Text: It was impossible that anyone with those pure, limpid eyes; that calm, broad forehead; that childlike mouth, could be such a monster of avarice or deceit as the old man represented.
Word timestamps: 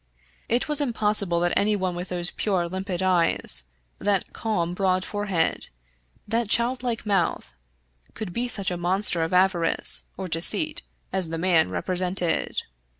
It 0.49 0.67
was 0.67 0.81
impossible 0.81 1.39
that 1.41 1.53
anyone 1.55 1.93
with 1.93 2.09
those 2.09 2.31
pure, 2.31 2.67
limpid 2.67 3.03
eyes; 3.03 3.65
that 3.99 4.33
calm, 4.33 4.73
broad 4.73 5.05
forehead; 5.05 5.69
that 6.27 6.49
childlike 6.49 7.05
mouth, 7.05 7.53
could 8.15 8.33
be 8.33 8.47
such 8.47 8.71
a 8.71 8.77
monster 8.77 9.21
of 9.23 9.31
avarice 9.31 10.05
or 10.17 10.27
deceit 10.27 10.81
as 11.13 11.29
the 11.29 11.35
old 11.35 11.41
man 11.41 11.69
represented. 11.69 12.63